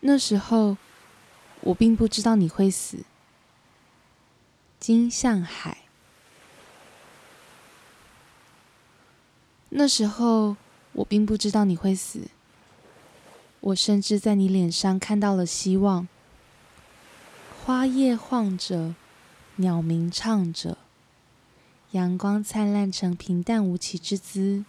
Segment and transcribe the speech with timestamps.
[0.00, 0.76] 那时候，
[1.60, 3.04] 我并不知道你会死。
[4.78, 5.78] 金向海。
[9.68, 10.56] 那时候，
[10.92, 12.28] 我并不知道你会死。
[13.60, 16.08] 我甚至在你脸上看到了希望。
[17.62, 18.94] 花叶晃着，
[19.56, 20.78] 鸟鸣唱着，
[21.90, 24.64] 阳光灿烂成平淡无奇之姿，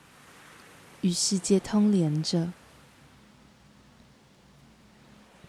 [0.99, 2.51] 与世界通连着。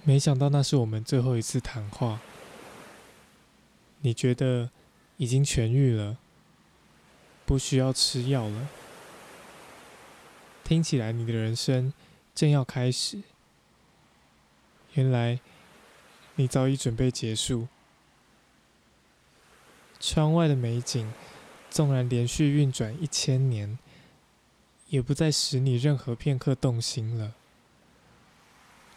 [0.04, 2.20] 没想到那是我们最后一次谈话。
[4.00, 4.70] 你觉得
[5.16, 6.18] 已经痊愈了，
[7.46, 8.68] 不需要吃药了。
[10.64, 11.92] 听起来你的人生
[12.34, 13.22] 正要开始。
[14.94, 15.38] 原来
[16.34, 17.68] 你早已准备结束。
[20.00, 21.12] 窗外的美景，
[21.70, 23.78] 纵然连续运转一千年，
[24.88, 27.34] 也不再使你任何片刻动心了。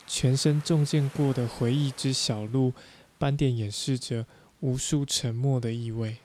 [0.08, 2.74] 全身中箭过的回忆之小路，
[3.18, 4.26] 斑点掩饰着
[4.60, 6.18] 无数沉默的意味。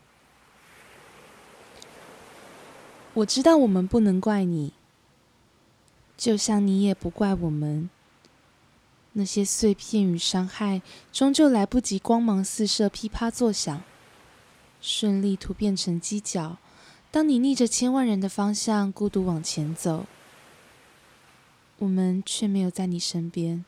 [3.15, 4.73] 我知道我们不能怪你，
[6.17, 7.91] 就像你也不怪我们。
[9.15, 13.83] 那些碎片与伤害，终究来不及光芒四射、噼啪作响，
[14.81, 16.59] 顺利突变成犄角。
[17.11, 20.07] 当你逆着千万人的方向孤独往前走，
[21.79, 23.65] 我们却没有在你身边。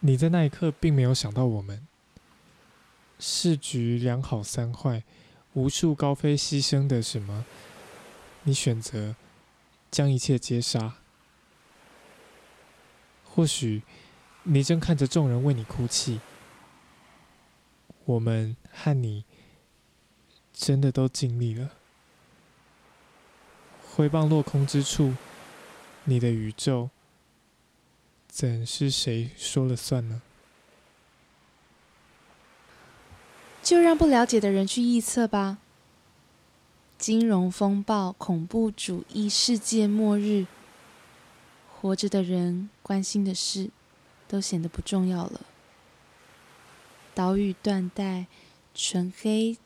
[0.00, 1.86] 你在那一刻并没有想到我们。
[3.18, 5.04] 市局两好三坏，
[5.52, 7.44] 无数高飞牺牲的什么？
[8.44, 9.14] 你选择
[9.90, 10.94] 将一切皆杀。
[13.24, 13.82] 或许
[14.44, 16.20] 你正看着众人为你哭泣，
[18.06, 19.24] 我们和你
[20.54, 21.72] 真的都尽力了。
[23.92, 25.14] 挥棒落空之处，
[26.04, 26.88] 你的宇宙。
[28.30, 30.22] 怎是谁说了算呢？
[33.62, 35.58] 就让不了解的人去臆测吧。
[36.96, 40.46] 金融风暴、恐怖主义、世界末日，
[41.68, 43.70] 活着的人关心的事，
[44.26, 45.40] 都显得不重要了。
[47.14, 48.26] 岛屿断代，
[48.74, 49.58] 纯黑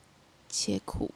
[0.49, 1.11] 且苦。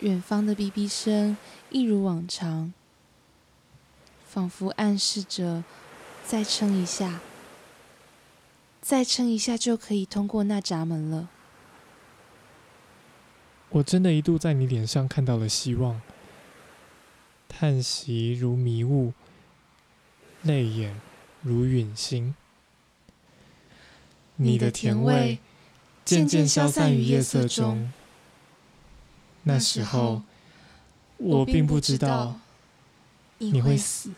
[0.00, 1.36] 远方的哔哔声，
[1.70, 2.72] 一如往常。
[4.34, 5.62] 仿佛暗示着，
[6.26, 7.20] 再撑一下，
[8.82, 11.28] 再撑一下就可以通过那闸门了。
[13.68, 16.02] 我真的一度在你脸上看到了希望，
[17.48, 19.12] 叹息如迷雾，
[20.42, 21.00] 泪眼
[21.40, 22.34] 如陨星。
[24.34, 25.38] 你的甜味
[26.04, 27.92] 渐渐消散于夜色中。
[29.44, 30.24] 那时候，
[31.18, 32.40] 我并不知道
[33.52, 34.10] 你会死